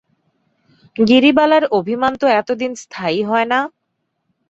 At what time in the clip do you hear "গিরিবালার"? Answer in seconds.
0.95-1.63